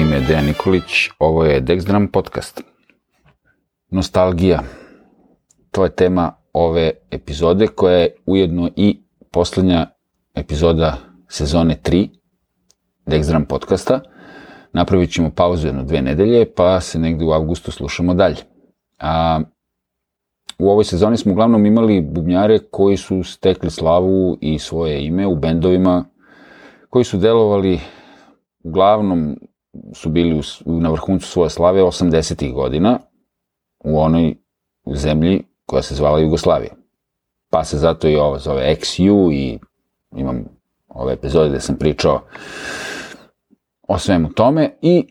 [0.00, 2.62] ime je Dejan Nikolić, ovo je Dexdram podcast.
[3.90, 4.62] Nostalgija,
[5.70, 9.86] to je tema ove epizode koja je ujedno i poslednja
[10.34, 10.96] epizoda
[11.28, 12.08] sezone 3
[13.06, 14.00] Dexdram podcasta.
[14.72, 18.36] Napravit ćemo pauzu jedno dve nedelje, pa se negde u avgustu slušamo dalje.
[18.98, 19.40] A,
[20.58, 25.36] u ovoj sezoni smo uglavnom imali bubnjare koji su stekli slavu i svoje ime u
[25.36, 26.04] bendovima
[26.90, 27.80] koji su delovali
[28.62, 29.36] uglavnom
[29.94, 32.52] su bili u, na vrhuncu svoje slave 80.
[32.52, 32.98] godina
[33.84, 34.36] u onoj
[34.94, 36.72] zemlji koja se zvala Jugoslavija.
[37.50, 39.58] Pa se zato i ovo zove XU i
[40.16, 40.44] imam
[40.88, 42.20] ove epizode gde sam pričao
[43.88, 45.06] o svemu tome i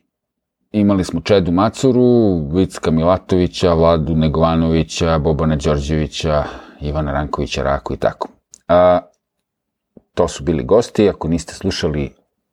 [0.71, 6.43] imali smo Čedu Macuru, Vicka Milatovića, Vladu Negovanovića, Bobana Đorđevića,
[6.81, 8.27] Ivana Rankovića, Raku i tako.
[8.67, 8.99] A,
[10.13, 12.11] to su bili gosti, ako niste slušali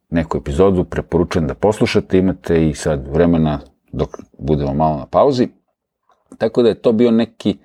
[0.08, 3.60] neku epizodu, preporučujem da poslušate, imate i sad vremena
[3.92, 5.48] dok budemo malo na pauzi.
[6.38, 7.58] Tako da je to bio neki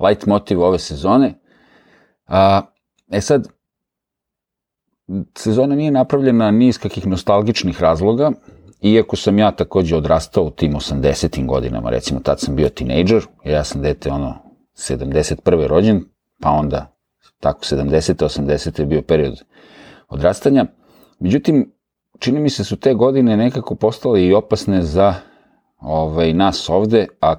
[0.00, 1.34] light motiv ove sezone.
[2.26, 2.62] A,
[3.10, 3.48] e sad,
[5.34, 8.32] sezona nije napravljena ni iz kakih nostalgičnih razloga,
[8.82, 11.46] iako sam ja takođe odrastao u tim 80.
[11.46, 14.34] godinama, recimo tad sam bio tinejdžer, ja sam dete ono
[14.74, 15.66] 71.
[15.66, 16.04] rođen,
[16.40, 16.96] pa onda
[17.40, 18.24] tako 70.
[18.24, 18.80] 80.
[18.80, 19.42] je bio period
[20.08, 20.66] odrastanja.
[21.18, 21.72] Međutim,
[22.18, 25.14] čini mi se su te godine nekako postale i opasne za
[25.80, 27.34] ovaj, nas ovde, a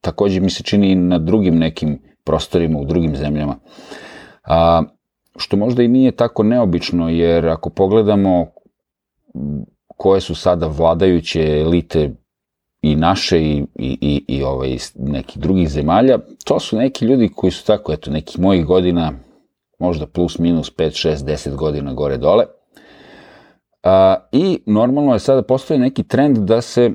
[0.00, 3.56] takođe mi se čini i na drugim nekim prostorima u drugim zemljama.
[4.44, 4.82] A,
[5.36, 8.46] što možda i nije tako neobično, jer ako pogledamo
[9.96, 12.10] koje su sada vladajuće elite
[12.82, 17.50] i naše i, i, i, i ovaj, nekih drugih zemalja, to su neki ljudi koji
[17.50, 19.12] su tako, eto, nekih mojih godina,
[19.78, 22.44] možda plus minus 5, 6, 10 godina gore dole.
[23.86, 26.90] A, I normalno je sada postoji neki trend da se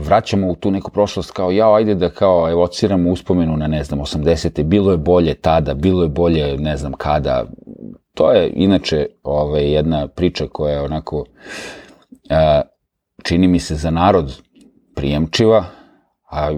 [0.00, 4.00] vraćamo u tu neku prošlost kao ja, ajde da kao evociramo uspomenu na, ne znam,
[4.00, 4.62] 80.
[4.62, 7.44] Bilo je bolje tada, bilo je bolje ne znam kada.
[8.14, 11.24] To je inače ovaj, jedna priča koja je onako
[12.30, 12.60] a,
[13.22, 14.42] čini mi se za narod
[14.94, 15.64] prijemčiva,
[16.30, 16.50] a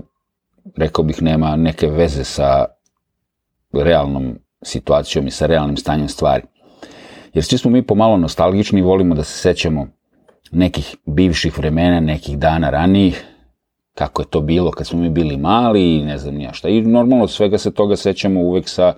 [0.76, 2.64] rekao bih nema neke veze sa
[3.72, 6.42] realnom situacijom i sa realnim stanjem stvari.
[7.34, 9.86] Jer svi smo mi pomalo nostalgični i volimo da se sećamo
[10.52, 13.24] nekih bivših vremena, nekih dana ranijih,
[13.94, 16.68] kako je to bilo kad smo mi bili mali i ne znam ja šta.
[16.68, 18.94] I normalno svega se toga sećamo uvek sa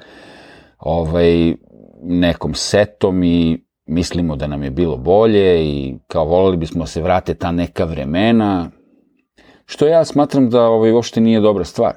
[0.79, 1.55] ovaj,
[2.03, 7.03] nekom setom i mislimo da nam je bilo bolje i kao volili bismo da se
[7.03, 8.71] vrate ta neka vremena,
[9.67, 11.95] što ja smatram da ovaj, uopšte nije dobra stvar.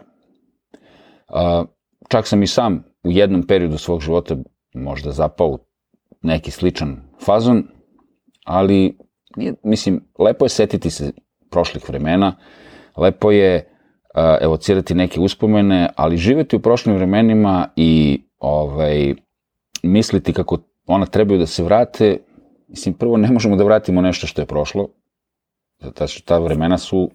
[2.10, 4.36] Čak sam i sam u jednom periodu svog života
[4.74, 5.69] možda zapao u
[6.22, 7.64] neki sličan fazon,
[8.46, 8.98] ali
[9.36, 11.12] nije, mislim, lepo je setiti se
[11.50, 12.36] prošlih vremena,
[12.98, 13.74] lepo je
[14.16, 19.16] a, evocirati neke uspomene, ali živeti u prošlim vremenima i ovaj,
[19.84, 20.58] misliti kako
[20.88, 22.18] ona trebaju da se vrate,
[22.68, 24.90] mislim, prvo ne možemo da vratimo nešto što je prošlo,
[25.82, 27.10] zato što ta vremena su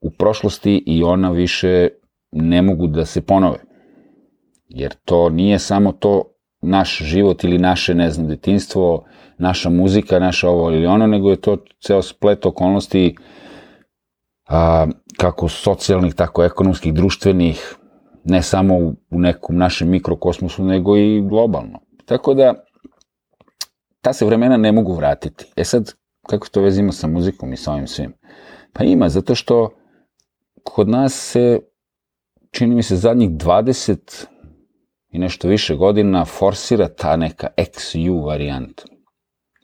[0.00, 1.88] u prošlosti i ona više
[2.32, 3.58] ne mogu da se ponove.
[4.68, 6.33] Jer to nije samo to
[6.64, 9.04] naš život ili naše, ne znam, detinstvo,
[9.38, 13.16] naša muzika, naša ovo ili ono, nego je to ceo splet okolnosti
[14.48, 14.86] a,
[15.18, 17.76] kako socijalnih, tako ekonomskih, društvenih,
[18.24, 21.80] ne samo u, u nekom našem mikrokosmosu, nego i globalno.
[22.04, 22.54] Tako da,
[24.00, 25.44] ta se vremena ne mogu vratiti.
[25.56, 25.92] E sad,
[26.26, 28.12] kako to vezi ima sa muzikom i sa ovim svim?
[28.72, 29.70] Pa ima, zato što
[30.62, 31.60] kod nas se,
[32.50, 34.26] čini mi se, zadnjih 20
[35.14, 38.82] i nešto više godina forsira ta neka XU varijanta.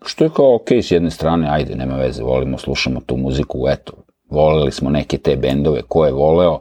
[0.06, 3.92] Što je kao, ok, s jedne strane, ajde, nema veze, volimo, slušamo tu muziku, eto,
[4.28, 6.60] voleli smo neke te bendove, ko je voleo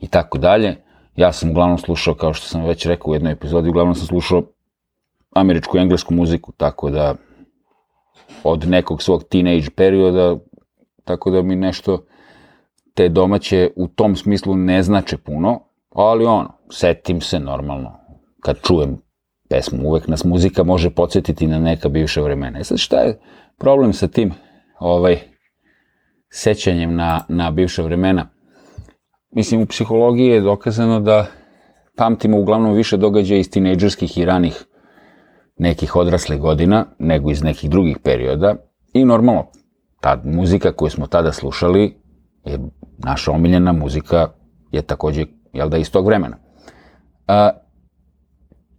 [0.00, 0.76] i tako dalje.
[1.16, 4.42] Ja sam uglavnom slušao, kao što sam već rekao u jednoj epizodi, uglavnom sam slušao
[5.34, 7.14] američku i englesku muziku, tako da
[8.44, 10.36] od nekog svog teenage perioda,
[11.04, 12.04] tako da mi nešto
[12.94, 15.60] te domaće u tom smislu ne znače puno,
[15.94, 18.05] ali ono, setim se normalno,
[18.46, 18.98] kad čujem
[19.48, 22.58] pesmu, uvek nas muzika može podsjetiti na neka bivša vremena.
[22.58, 23.18] E sad šta je
[23.58, 24.32] problem sa tim
[24.78, 25.18] ovaj,
[26.30, 28.28] sećanjem na, na bivša vremena?
[29.30, 31.26] Mislim, u psihologiji je dokazano da
[31.96, 34.64] pamtimo uglavnom više događaja iz tinejdžerskih i ranih
[35.58, 38.54] nekih odrasle godina, nego iz nekih drugih perioda.
[38.92, 39.50] I normalno,
[40.00, 41.94] ta muzika koju smo tada slušali
[42.44, 42.58] je
[42.98, 44.28] naša omiljena muzika
[44.72, 46.36] je takođe, jel da, iz tog vremena.
[47.26, 47.50] A,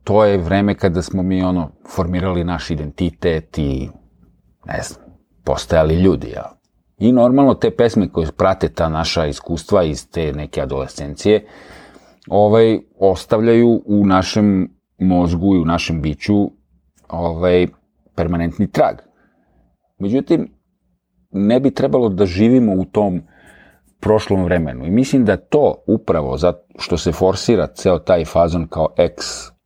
[0.07, 3.89] to je vreme kada smo mi ono formirali naš identitet i
[4.65, 5.01] ne znam,
[5.43, 6.51] postajali ljudi, ja.
[6.97, 11.45] I normalno te pesme koje prate ta naša iskustva iz te neke adolescencije,
[12.29, 14.69] ovaj, ostavljaju u našem
[14.99, 16.51] mozgu i u našem biću
[17.09, 17.67] ovaj,
[18.15, 18.95] permanentni trag.
[19.99, 20.51] Međutim,
[21.31, 23.21] ne bi trebalo da živimo u tom
[23.99, 24.85] prošlom vremenu.
[24.85, 29.56] I mislim da to upravo zato što se forsira ceo taj fazon kao X,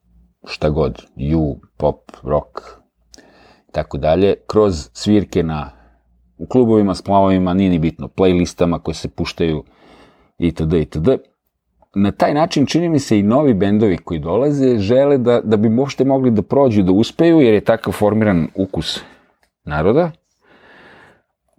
[0.47, 1.01] šta god,
[1.35, 2.61] U, pop, rock,
[3.71, 5.71] tako dalje, kroz svirke na
[6.37, 9.63] u klubovima, splavovima, nije ni bitno, playlistama koje se puštaju
[10.37, 10.73] itd.
[10.73, 11.09] itd.
[11.95, 15.69] Na taj način čini mi se i novi bendovi koji dolaze žele da, da bi
[15.69, 18.99] možete mogli da prođu, da uspeju, jer je takav formiran ukus
[19.63, 20.11] naroda,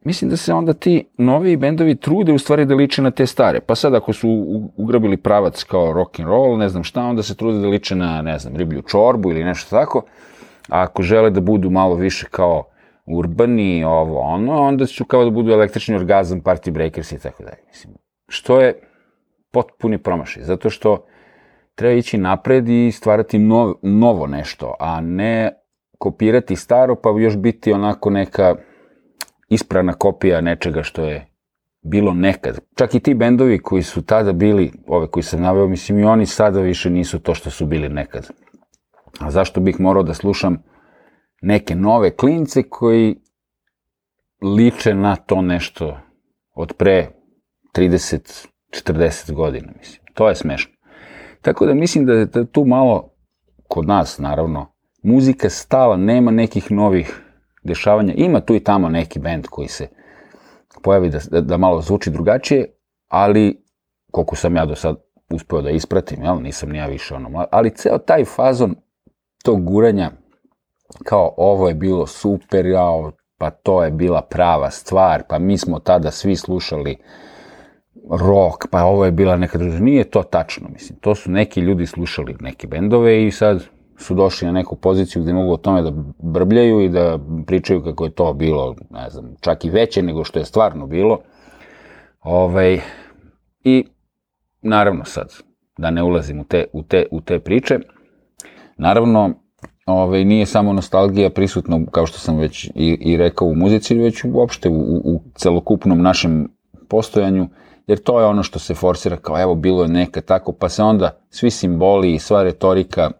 [0.04, 3.60] mislim da se onda ti novi bendovi trude u stvari da liče na te stare.
[3.60, 4.28] Pa sad ako su
[4.76, 8.22] ugrabili pravac kao rock and roll, ne znam šta, onda se trude da liče na,
[8.22, 10.02] ne znam, riblju čorbu ili nešto tako.
[10.68, 12.64] A ako žele da budu malo više kao
[13.06, 17.62] urbani, ovo, ono, onda su kao da budu električni orgazam, party breakers i tako dalje.
[17.68, 17.94] Mislim,
[18.28, 18.80] što je
[19.50, 21.04] potpuni promašaj, zato što
[21.74, 25.50] treba ići napred i stvarati novo, novo nešto, a ne
[25.98, 28.54] kopirati staro, pa još biti onako neka
[29.52, 31.26] isprana kopija nečega što je
[31.82, 32.58] bilo nekad.
[32.74, 36.26] Čak i ti bendovi koji su tada bili, ove koji sam naveo, mislim i oni
[36.26, 38.30] sada više nisu to što su bili nekad.
[39.18, 40.62] A zašto bih morao da slušam
[41.42, 43.16] neke nove klince koji
[44.42, 45.98] liče na to nešto
[46.54, 47.08] od pre
[47.74, 48.46] 30,
[48.86, 50.02] 40 godina, mislim.
[50.14, 50.72] To je smešno.
[51.40, 53.10] Tako da mislim da je tu malo,
[53.68, 57.21] kod nas naravno, muzika stala, nema nekih novih
[57.62, 58.14] dešavanja.
[58.16, 59.88] Ima tu i tamo neki bend koji se
[60.82, 62.66] pojavi da, da, da malo zvuči drugačije,
[63.08, 63.64] ali
[64.10, 64.96] koliko sam ja do sad
[65.30, 68.74] uspeo da ispratim, jel, nisam ni ja više ono, ali ceo taj fazon
[69.44, 70.10] tog guranja,
[71.04, 75.78] kao ovo je bilo super, jao, pa to je bila prava stvar, pa mi smo
[75.78, 76.96] tada svi slušali
[78.10, 79.84] rock, pa ovo je bila neka družina.
[79.84, 80.98] Nije to tačno, mislim.
[80.98, 83.64] To su neki ljudi slušali neke bendove i sad
[84.02, 88.04] su došli na neku poziciju gde mogu o tome da brbljaju i da pričaju kako
[88.04, 91.18] je to bilo, ne znam, čak i veće nego što je stvarno bilo.
[92.20, 92.80] Ovaj,
[93.64, 93.84] I
[94.62, 95.32] naravno sad,
[95.78, 97.78] da ne ulazim u te, u te, u te priče,
[98.76, 99.34] naravno,
[99.86, 104.24] ovaj, nije samo nostalgija prisutna, kao što sam već i, i rekao u muzici, već
[104.24, 106.48] uopšte u, u celokupnom našem
[106.88, 107.48] postojanju,
[107.86, 110.82] jer to je ono što se forsira kao evo bilo je neka tako, pa se
[110.82, 113.10] onda svi simboli i sva retorika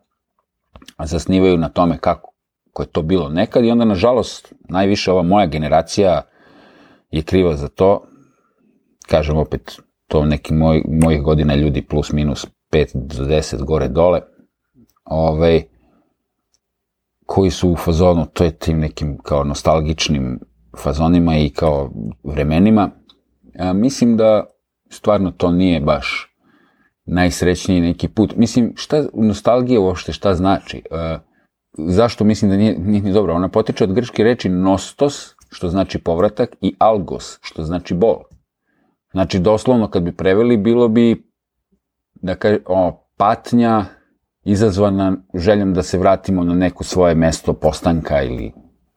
[0.98, 2.32] zasnivaju na tome kako
[2.82, 6.22] je to bilo nekad i onda, nažalost, najviše ova moja generacija
[7.10, 8.04] je kriva za to.
[9.08, 14.20] Kažem opet, to neki moj, mojih godina ljudi plus minus 5 do 10 gore dole,
[15.04, 15.62] ovaj,
[17.26, 20.40] koji su u fazonu, to je tim nekim kao nostalgičnim
[20.78, 21.90] fazonima i kao
[22.22, 22.90] vremenima.
[23.54, 24.46] Ja, mislim da
[24.90, 26.31] stvarno to nije baš
[27.12, 28.36] najsrećniji neki put.
[28.36, 30.82] Mislim, šta nostalgija uopšte, šta znači?
[30.90, 31.18] E,
[31.78, 33.34] zašto mislim da nije, nije ni dobro?
[33.34, 38.16] Ona potiče od grčke reči nostos, što znači povratak, i algos, što znači bol.
[39.12, 41.30] Znači, doslovno, kad bi preveli, bilo bi,
[42.14, 43.84] da kaže, o, patnja
[44.44, 48.52] izazvana željom da se vratimo na neko svoje mesto postanka ili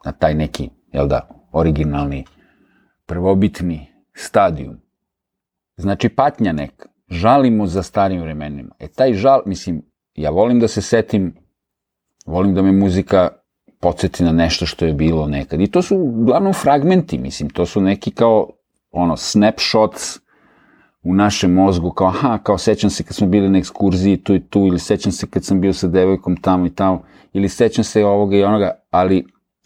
[0.06, 2.26] na taj neki, jel da, originalni,
[3.06, 4.78] prvobitni stadijum.
[5.78, 8.76] Znači, patnja neka žalimo za starim vremenima.
[8.80, 9.82] E taj žal, mislim,
[10.16, 11.36] ja volim da se setim,
[12.26, 13.30] volim da me muzika
[13.80, 15.62] podsjeti na nešto što je bilo nekad.
[15.62, 18.50] I to su uglavnom fragmenti, mislim, to su neki kao,
[18.92, 20.20] ono, snapshots
[21.04, 24.40] u našem mozgu, kao, aha, kao sećam se kad smo bili na ekskurziji tu i
[24.40, 28.06] tu, ili sećam se kad sam bio sa devojkom tamo i tamo, ili sećam se
[28.06, 29.26] ovoga i onoga, ali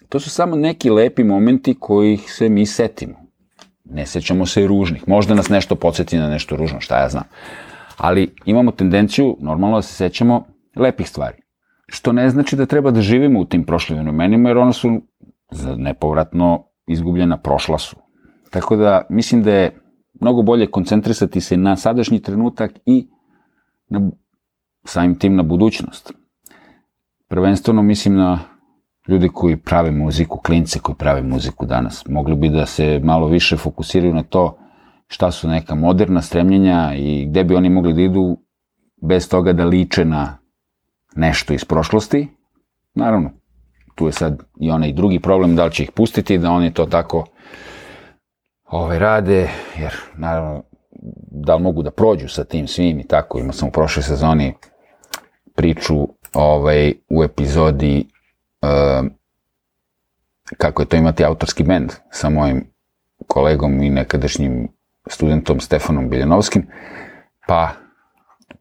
[0.10, 3.29] to su samo neki lepi momenti kojih se mi setimo.
[3.90, 5.08] Ne sećamo se i ružnih.
[5.08, 7.24] Možda nas nešto podsjeti na nešto ružno, šta ja znam.
[7.98, 11.38] Ali imamo tendenciju, normalno, da se sećamo lepih stvari.
[11.88, 15.02] Što ne znači da treba da živimo u tim prošlim fenomenima, jer ona su
[15.78, 17.96] nepovratno izgubljena, prošla su.
[18.50, 19.82] Tako da, mislim da je
[20.22, 23.08] mnogo bolje koncentrisati se na sadašnji trenutak i
[23.90, 24.12] na,
[24.84, 26.14] samim tim na budućnost.
[27.28, 28.40] Prvenstveno mislim na
[29.10, 32.04] ljudi koji prave muziku, klince koji prave muziku danas.
[32.08, 34.58] Mogli bi da se malo više fokusiraju na to
[35.08, 38.38] šta su neka moderna stremljenja i gde bi oni mogli da idu
[39.02, 40.38] bez toga da liče na
[41.16, 42.28] nešto iz prošlosti.
[42.96, 43.32] Naravno,
[43.96, 46.86] tu je sad i onaj drugi problem, da li će ih pustiti, da oni to
[46.86, 47.26] tako
[48.66, 49.50] ove, rade,
[49.80, 50.64] jer naravno,
[51.32, 53.40] da li mogu da prođu sa tim svim i tako.
[53.40, 54.54] Imao sam u prošloj sezoni
[55.56, 58.06] priču ovaj, u epizodi
[60.58, 62.72] kako je to imati autorski bend sa mojim
[63.28, 64.68] kolegom i nekadašnjim
[65.08, 66.68] studentom Stefanom Biljanovskim,
[67.48, 67.70] pa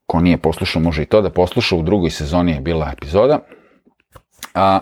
[0.06, 3.38] ko nije poslušao može i to da posluša, u drugoj sezoni je bila epizoda.
[4.54, 4.80] A,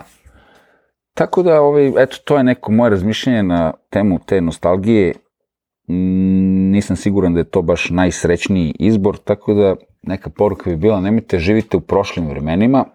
[1.13, 5.13] tako da, ovaj, eto, to je neko moje razmišljanje na temu te nostalgije.
[5.89, 11.01] Mm, nisam siguran da je to baš najsrećniji izbor, tako da neka poruka bi bila,
[11.01, 12.85] nemojte živite u prošlim vremenima,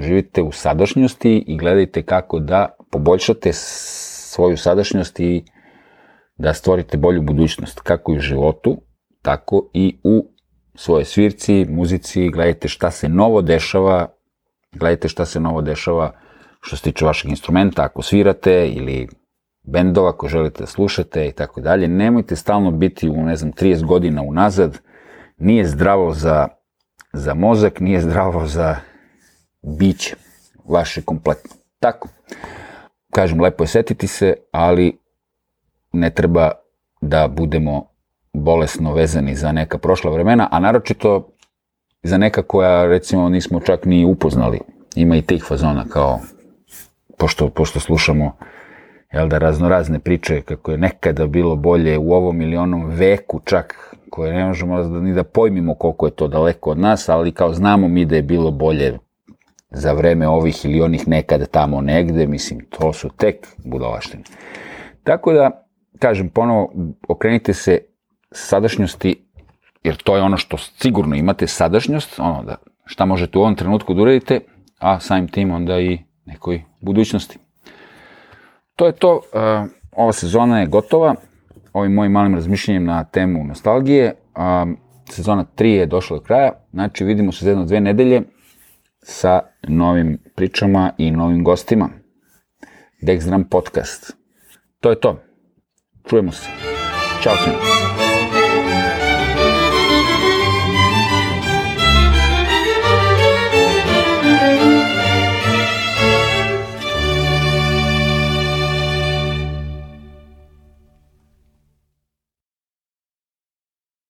[0.00, 5.44] živite u sadašnjosti i gledajte kako da poboljšate svoju sadašnjost i
[6.36, 8.82] da stvorite bolju budućnost, kako i u životu,
[9.22, 10.32] tako i u
[10.74, 14.08] svojoj svirci, muzici, gledajte šta se novo dešava,
[14.72, 16.12] gledajte šta se novo dešava
[16.60, 19.08] što se tiče vašeg instrumenta, ako svirate ili
[19.62, 21.88] bendova ako želite da slušate i tako dalje.
[21.88, 24.78] Nemojte stalno biti u, ne znam, 30 godina unazad.
[25.36, 26.48] Nije zdravo za,
[27.12, 28.76] za mozak, nije zdravo za
[29.62, 30.16] biće
[30.64, 31.50] vaše kompletno.
[31.80, 32.08] Tako.
[33.10, 34.98] Kažem, lepo je setiti se, ali
[35.92, 36.50] ne treba
[37.00, 37.86] da budemo
[38.32, 41.28] bolesno vezani za neka prošla vremena, a naročito
[42.02, 44.60] za neka koja, recimo, nismo čak ni upoznali.
[44.96, 46.20] Ima i tih fazona, kao,
[47.18, 48.36] pošto, pošto slušamo
[49.12, 53.94] jel da, raznorazne priče kako je nekada bilo bolje u ovom ili onom veku čak,
[54.10, 57.52] koje ne možemo da, ni da pojmimo koliko je to daleko od nas, ali kao
[57.52, 58.98] znamo mi da je bilo bolje
[59.74, 64.22] za vreme ovih ili onih nekada tamo negde, mislim, to su tek budalaštine.
[65.02, 65.66] Tako da,
[65.98, 66.72] kažem, ponovo,
[67.08, 67.78] okrenite se
[68.30, 69.24] sadašnjosti,
[69.84, 73.94] jer to je ono što sigurno imate, sadašnjost, ono da šta možete u ovom trenutku
[73.94, 74.40] da uradite,
[74.78, 77.38] a samim tim onda i nekoj budućnosti.
[78.76, 79.20] To je to,
[79.92, 81.14] ova sezona je gotova,
[81.72, 84.14] ovim mojim malim razmišljanjem na temu nostalgije,
[85.10, 88.22] sezona 3 je došla do kraja, znači vidimo se za jedno dve nedelje
[89.02, 91.88] sa novim pričama i novim gostima.
[93.02, 94.16] Dexdram podcast.
[94.80, 95.22] To je to.
[96.08, 96.48] Čujemo se.
[97.22, 98.01] Ćao svima.